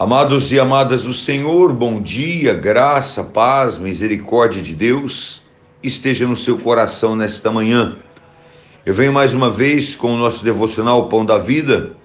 Amados 0.00 0.52
e 0.52 0.60
amadas 0.60 1.02
do 1.02 1.12
Senhor, 1.12 1.72
bom 1.72 2.00
dia, 2.00 2.54
graça, 2.54 3.24
paz, 3.24 3.80
misericórdia 3.80 4.62
de 4.62 4.72
Deus 4.72 5.42
esteja 5.82 6.24
no 6.24 6.36
seu 6.36 6.56
coração 6.56 7.16
nesta 7.16 7.50
manhã. 7.50 7.96
Eu 8.86 8.94
venho 8.94 9.12
mais 9.12 9.34
uma 9.34 9.50
vez 9.50 9.96
com 9.96 10.14
o 10.14 10.16
nosso 10.16 10.44
devocional 10.44 11.08
Pão 11.08 11.26
da 11.26 11.36
Vida 11.36 11.96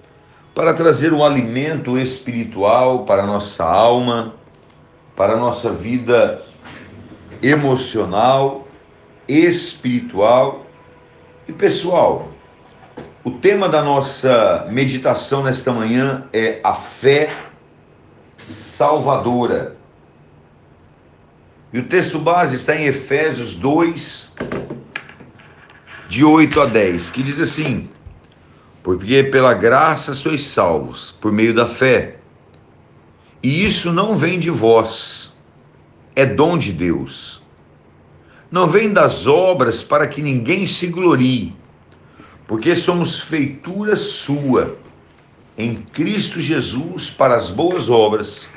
para 0.52 0.74
trazer 0.74 1.12
um 1.12 1.24
alimento 1.24 1.96
espiritual 1.96 3.04
para 3.04 3.22
a 3.22 3.26
nossa 3.26 3.64
alma, 3.64 4.34
para 5.14 5.34
a 5.34 5.38
nossa 5.38 5.70
vida 5.70 6.42
emocional, 7.40 8.66
espiritual 9.28 10.66
e 11.46 11.52
pessoal. 11.52 12.28
O 13.22 13.30
tema 13.30 13.68
da 13.68 13.80
nossa 13.80 14.66
meditação 14.68 15.44
nesta 15.44 15.72
manhã 15.72 16.24
é 16.32 16.58
a 16.64 16.74
fé 16.74 17.30
salvadora. 18.44 19.76
E 21.72 21.78
o 21.78 21.84
texto 21.88 22.18
base 22.18 22.56
está 22.56 22.76
em 22.76 22.84
Efésios 22.84 23.54
2, 23.54 24.30
de 26.08 26.24
8 26.24 26.60
a 26.60 26.66
10, 26.66 27.10
que 27.10 27.22
diz 27.22 27.40
assim: 27.40 27.88
Porque 28.82 29.24
pela 29.24 29.54
graça 29.54 30.14
sois 30.14 30.46
salvos, 30.46 31.12
por 31.12 31.32
meio 31.32 31.54
da 31.54 31.66
fé. 31.66 32.16
E 33.42 33.66
isso 33.66 33.92
não 33.92 34.14
vem 34.14 34.38
de 34.38 34.50
vós, 34.50 35.34
é 36.14 36.24
dom 36.24 36.56
de 36.56 36.72
Deus. 36.72 37.42
Não 38.50 38.66
vem 38.66 38.92
das 38.92 39.26
obras 39.26 39.82
para 39.82 40.06
que 40.06 40.22
ninguém 40.22 40.66
se 40.66 40.86
glorie, 40.86 41.56
porque 42.46 42.76
somos 42.76 43.18
feitura 43.18 43.96
sua 43.96 44.83
em 45.56 45.76
Cristo 45.76 46.40
Jesus 46.40 47.10
para 47.10 47.36
as 47.36 47.50
boas 47.50 47.88
obras, 47.88 48.50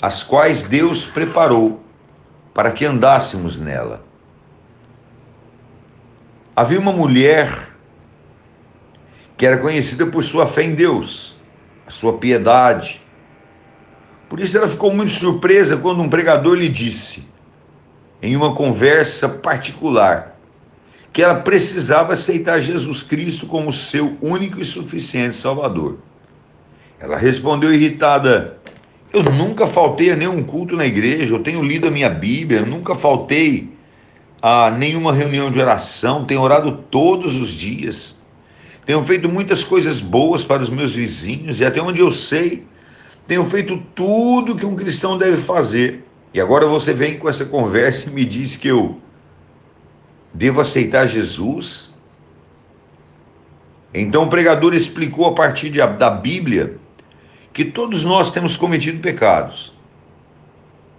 as 0.00 0.22
quais 0.22 0.62
Deus 0.62 1.04
preparou 1.04 1.82
para 2.54 2.70
que 2.70 2.84
andássemos 2.84 3.60
nela. 3.60 4.04
Havia 6.54 6.78
uma 6.78 6.92
mulher 6.92 7.70
que 9.36 9.44
era 9.44 9.58
conhecida 9.58 10.06
por 10.06 10.22
sua 10.22 10.46
fé 10.46 10.62
em 10.62 10.74
Deus, 10.74 11.36
a 11.86 11.90
sua 11.90 12.16
piedade. 12.16 13.02
Por 14.28 14.40
isso 14.40 14.56
ela 14.56 14.68
ficou 14.68 14.92
muito 14.92 15.12
surpresa 15.12 15.76
quando 15.76 16.00
um 16.00 16.08
pregador 16.08 16.54
lhe 16.54 16.68
disse, 16.68 17.28
em 18.22 18.34
uma 18.34 18.54
conversa 18.54 19.28
particular, 19.28 20.35
que 21.16 21.22
ela 21.22 21.36
precisava 21.36 22.12
aceitar 22.12 22.60
Jesus 22.60 23.02
Cristo 23.02 23.46
como 23.46 23.72
seu 23.72 24.18
único 24.20 24.60
e 24.60 24.64
suficiente 24.66 25.34
Salvador. 25.34 25.96
Ela 27.00 27.16
respondeu 27.16 27.72
irritada: 27.72 28.58
Eu 29.14 29.22
nunca 29.22 29.66
faltei 29.66 30.10
a 30.10 30.14
nenhum 30.14 30.42
culto 30.42 30.76
na 30.76 30.84
igreja, 30.84 31.34
eu 31.34 31.42
tenho 31.42 31.62
lido 31.62 31.88
a 31.88 31.90
minha 31.90 32.10
Bíblia, 32.10 32.60
eu 32.60 32.66
nunca 32.66 32.94
faltei 32.94 33.72
a 34.42 34.70
nenhuma 34.70 35.10
reunião 35.10 35.50
de 35.50 35.58
oração, 35.58 36.26
tenho 36.26 36.42
orado 36.42 36.84
todos 36.90 37.34
os 37.40 37.48
dias, 37.48 38.14
tenho 38.84 39.02
feito 39.02 39.26
muitas 39.26 39.64
coisas 39.64 40.00
boas 40.00 40.44
para 40.44 40.62
os 40.62 40.68
meus 40.68 40.92
vizinhos 40.92 41.60
e 41.60 41.64
até 41.64 41.80
onde 41.80 41.98
eu 41.98 42.12
sei, 42.12 42.66
tenho 43.26 43.46
feito 43.46 43.82
tudo 43.94 44.54
que 44.54 44.66
um 44.66 44.76
cristão 44.76 45.16
deve 45.16 45.38
fazer. 45.38 46.04
E 46.34 46.38
agora 46.42 46.66
você 46.66 46.92
vem 46.92 47.16
com 47.18 47.26
essa 47.26 47.46
conversa 47.46 48.10
e 48.10 48.12
me 48.12 48.26
diz 48.26 48.54
que 48.54 48.68
eu 48.68 49.00
Devo 50.36 50.60
aceitar 50.60 51.06
Jesus? 51.06 51.90
Então 53.94 54.24
o 54.24 54.28
pregador 54.28 54.74
explicou 54.74 55.24
a 55.24 55.32
partir 55.32 55.70
de, 55.70 55.78
da 55.78 56.10
Bíblia 56.10 56.76
que 57.54 57.64
todos 57.64 58.04
nós 58.04 58.30
temos 58.30 58.54
cometido 58.54 59.00
pecados 59.00 59.72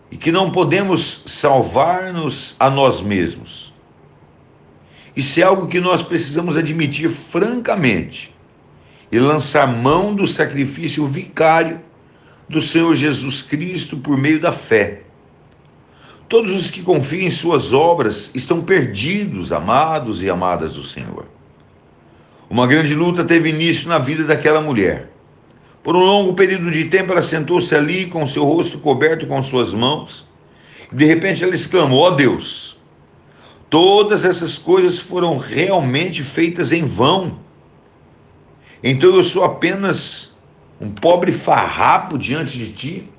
e 0.09 0.17
que 0.17 0.31
não 0.31 0.49
podemos 0.49 1.23
salvar-nos 1.27 2.55
a 2.59 2.67
nós 2.67 2.99
mesmos. 2.99 3.75
Isso 5.15 5.39
é 5.39 5.43
algo 5.43 5.67
que 5.67 5.79
nós 5.79 6.01
precisamos 6.01 6.57
admitir 6.57 7.07
francamente 7.07 8.35
e 9.11 9.19
lançar 9.19 9.67
mão 9.67 10.15
do 10.15 10.27
sacrifício 10.27 11.05
vicário 11.05 11.79
do 12.49 12.59
Senhor 12.59 12.95
Jesus 12.95 13.43
Cristo 13.43 13.97
por 13.97 14.17
meio 14.17 14.39
da 14.39 14.51
fé. 14.51 15.03
Todos 16.29 16.53
os 16.53 16.69
que 16.69 16.81
confiam 16.81 17.27
em 17.27 17.31
suas 17.31 17.71
obras 17.71 18.29
estão 18.33 18.61
perdidos, 18.61 19.51
amados 19.51 20.21
e 20.21 20.29
amadas 20.29 20.75
do 20.75 20.83
Senhor. 20.83 21.25
Uma 22.49 22.67
grande 22.67 22.93
luta 22.93 23.23
teve 23.23 23.49
início 23.49 23.87
na 23.87 23.97
vida 23.97 24.23
daquela 24.23 24.59
mulher. 24.59 25.09
Por 25.81 25.95
um 25.95 26.03
longo 26.03 26.33
período 26.33 26.69
de 26.69 26.85
tempo, 26.85 27.13
ela 27.13 27.21
sentou-se 27.21 27.73
ali 27.73 28.07
com 28.07 28.27
seu 28.27 28.43
rosto 28.43 28.77
coberto 28.77 29.25
com 29.25 29.41
suas 29.41 29.73
mãos. 29.73 30.27
E 30.91 30.95
de 30.95 31.05
repente 31.05 31.43
ela 31.43 31.55
exclamou: 31.55 31.99
Ó 31.99 32.07
oh 32.07 32.11
Deus, 32.11 32.77
todas 33.69 34.25
essas 34.25 34.57
coisas 34.57 34.99
foram 34.99 35.37
realmente 35.37 36.23
feitas 36.23 36.73
em 36.73 36.83
vão. 36.83 37.39
Então 38.83 39.15
eu 39.15 39.23
sou 39.23 39.45
apenas 39.45 40.35
um 40.79 40.89
pobre 40.89 41.31
farrapo 41.31 42.17
diante 42.17 42.57
de 42.57 42.71
ti. 42.73 43.11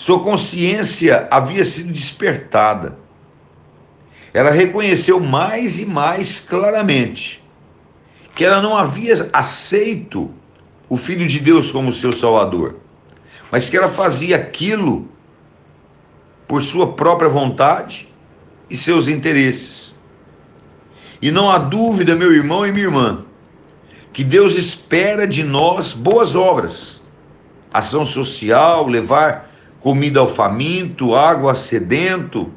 Sua 0.00 0.18
consciência 0.18 1.28
havia 1.30 1.62
sido 1.62 1.92
despertada. 1.92 2.96
Ela 4.32 4.48
reconheceu 4.48 5.20
mais 5.20 5.78
e 5.78 5.84
mais 5.84 6.40
claramente 6.40 7.44
que 8.34 8.42
ela 8.42 8.62
não 8.62 8.74
havia 8.74 9.28
aceito 9.30 10.30
o 10.88 10.96
Filho 10.96 11.26
de 11.26 11.38
Deus 11.38 11.70
como 11.70 11.92
seu 11.92 12.14
Salvador, 12.14 12.76
mas 13.50 13.68
que 13.68 13.76
ela 13.76 13.90
fazia 13.90 14.36
aquilo 14.36 15.06
por 16.48 16.62
sua 16.62 16.94
própria 16.94 17.28
vontade 17.28 18.08
e 18.70 18.78
seus 18.78 19.06
interesses. 19.06 19.94
E 21.20 21.30
não 21.30 21.50
há 21.50 21.58
dúvida, 21.58 22.16
meu 22.16 22.32
irmão 22.32 22.66
e 22.66 22.72
minha 22.72 22.86
irmã, 22.86 23.26
que 24.14 24.24
Deus 24.24 24.54
espera 24.54 25.26
de 25.26 25.44
nós 25.44 25.92
boas 25.92 26.34
obras, 26.34 27.02
ação 27.70 28.06
social, 28.06 28.86
levar 28.86 29.49
comida 29.80 30.20
ao 30.20 30.28
faminto, 30.28 31.14
água 31.14 31.52
ao 31.52 31.56
sedento. 31.56 32.52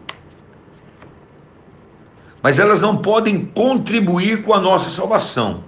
Mas 2.42 2.60
elas 2.60 2.82
não 2.82 2.98
podem 2.98 3.46
contribuir 3.46 4.44
com 4.44 4.54
a 4.54 4.60
nossa 4.60 4.90
salvação. 4.90 5.64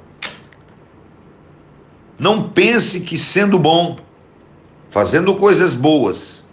Não 2.20 2.50
pense 2.50 3.00
que 3.00 3.18
sendo 3.18 3.58
bom, 3.58 3.98
fazendo 4.90 5.36
coisas 5.36 5.74
boas, 5.74 6.46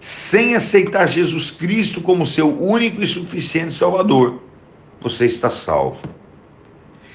sem 0.00 0.54
aceitar 0.54 1.06
Jesus 1.06 1.50
Cristo 1.50 2.00
como 2.00 2.26
seu 2.26 2.60
único 2.60 3.02
e 3.02 3.06
suficiente 3.06 3.72
Salvador, 3.72 4.40
você 5.00 5.26
está 5.26 5.50
salvo. 5.50 6.00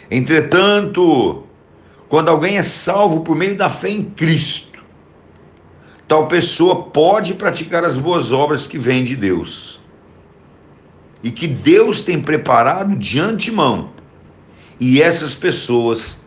Entretanto, 0.09 1.43
quando 2.07 2.29
alguém 2.29 2.57
é 2.57 2.63
salvo 2.63 3.21
por 3.21 3.35
meio 3.35 3.55
da 3.55 3.69
fé 3.69 3.89
em 3.89 4.03
Cristo, 4.03 4.74
tal 6.07 6.27
pessoa 6.27 6.83
pode 6.83 7.33
praticar 7.33 7.83
as 7.83 7.95
boas 7.95 8.31
obras 8.31 8.67
que 8.67 8.77
vêm 8.77 9.03
de 9.03 9.15
Deus. 9.15 9.79
E 11.23 11.31
que 11.31 11.47
Deus 11.47 12.01
tem 12.01 12.21
preparado 12.21 12.95
de 12.95 13.19
antemão. 13.19 13.89
E 14.79 15.01
essas 15.01 15.33
pessoas 15.33 16.19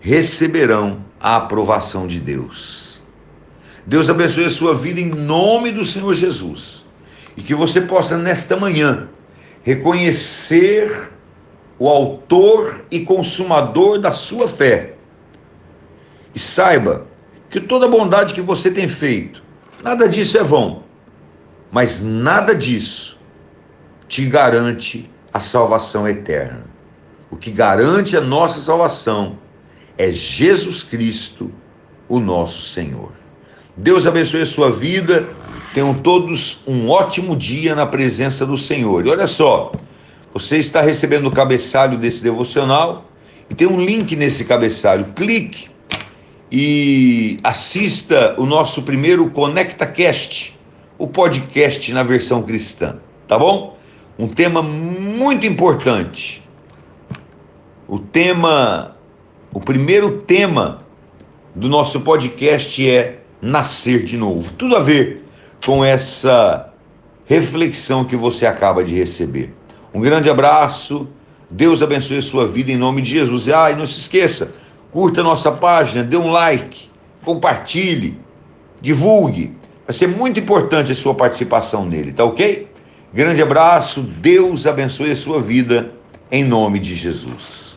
receberão 0.00 1.04
a 1.20 1.36
aprovação 1.36 2.06
de 2.06 2.18
Deus. 2.18 3.02
Deus 3.86 4.08
abençoe 4.08 4.46
a 4.46 4.50
sua 4.50 4.74
vida 4.74 5.00
em 5.00 5.08
nome 5.08 5.70
do 5.70 5.84
Senhor 5.84 6.14
Jesus. 6.14 6.86
E 7.36 7.42
que 7.42 7.54
você 7.54 7.80
possa, 7.80 8.18
nesta 8.18 8.56
manhã, 8.56 9.08
reconhecer 9.62 11.10
o 11.78 11.88
autor 11.88 12.84
e 12.90 13.00
consumador 13.00 13.98
da 13.98 14.12
sua 14.12 14.48
fé. 14.48 14.94
E 16.34 16.38
saiba 16.38 17.06
que 17.50 17.60
toda 17.60 17.88
bondade 17.88 18.32
que 18.32 18.40
você 18.40 18.70
tem 18.70 18.86
feito, 18.86 19.42
nada 19.82 20.08
disso 20.08 20.38
é 20.38 20.42
vão, 20.42 20.84
mas 21.72 22.00
nada 22.00 22.54
disso 22.54 23.18
te 24.06 24.24
garante 24.24 25.10
a 25.32 25.40
salvação 25.40 26.06
eterna. 26.06 26.64
O 27.28 27.36
que 27.36 27.50
garante 27.50 28.16
a 28.16 28.20
nossa 28.20 28.60
salvação 28.60 29.38
é 29.98 30.10
Jesus 30.10 30.82
Cristo, 30.82 31.50
o 32.08 32.18
nosso 32.18 32.62
Senhor. 32.62 33.12
Deus 33.76 34.06
abençoe 34.06 34.42
a 34.42 34.46
sua 34.46 34.70
vida. 34.70 35.28
Tenham 35.72 35.94
todos 35.94 36.60
um 36.66 36.88
ótimo 36.88 37.36
dia 37.36 37.74
na 37.74 37.86
presença 37.86 38.44
do 38.44 38.58
Senhor. 38.58 39.06
E 39.06 39.10
olha 39.10 39.26
só, 39.26 39.70
você 40.32 40.58
está 40.58 40.80
recebendo 40.80 41.26
o 41.26 41.30
cabeçalho 41.30 41.96
desse 41.96 42.22
devocional 42.22 43.04
e 43.48 43.54
tem 43.54 43.68
um 43.68 43.80
link 43.80 44.16
nesse 44.16 44.44
cabeçalho. 44.44 45.12
Clique 45.14 45.70
e 46.50 47.38
assista 47.44 48.34
o 48.36 48.44
nosso 48.44 48.82
primeiro 48.82 49.30
ConectaCast, 49.30 50.58
o 50.98 51.06
podcast 51.06 51.92
na 51.92 52.02
versão 52.02 52.42
cristã, 52.42 52.96
tá 53.28 53.38
bom? 53.38 53.78
Um 54.18 54.28
tema 54.28 54.60
muito 54.60 55.46
importante. 55.46 56.42
O 57.88 57.98
tema, 57.98 58.96
o 59.52 59.60
primeiro 59.60 60.18
tema 60.18 60.84
do 61.54 61.68
nosso 61.68 62.00
podcast 62.00 62.88
é 62.88 63.20
nascer 63.40 64.02
de 64.02 64.16
novo. 64.16 64.52
Tudo 64.52 64.76
a 64.76 64.80
ver 64.80 65.24
com 65.64 65.84
essa 65.84 66.72
reflexão 67.24 68.04
que 68.04 68.16
você 68.16 68.44
acaba 68.44 68.84
de 68.84 68.94
receber. 68.94 69.54
Um 69.94 70.00
grande 70.00 70.28
abraço. 70.28 71.08
Deus 71.48 71.82
abençoe 71.82 72.18
a 72.18 72.22
sua 72.22 72.46
vida 72.46 72.70
em 72.70 72.76
nome 72.76 73.00
de 73.00 73.10
Jesus. 73.10 73.48
Ah, 73.48 73.70
e 73.70 73.76
não 73.76 73.86
se 73.86 73.98
esqueça, 73.98 74.52
curta 74.90 75.20
a 75.20 75.24
nossa 75.24 75.52
página, 75.52 76.02
dê 76.02 76.16
um 76.16 76.30
like, 76.30 76.88
compartilhe, 77.24 78.18
divulgue. 78.80 79.56
Vai 79.86 79.94
ser 79.94 80.08
muito 80.08 80.38
importante 80.38 80.92
a 80.92 80.94
sua 80.94 81.14
participação 81.14 81.84
nele, 81.84 82.12
tá 82.12 82.24
ok? 82.24 82.68
Grande 83.12 83.42
abraço, 83.42 84.02
Deus 84.02 84.66
abençoe 84.66 85.10
a 85.10 85.16
sua 85.16 85.40
vida 85.40 85.92
em 86.30 86.44
nome 86.44 86.78
de 86.78 86.94
Jesus. 86.94 87.69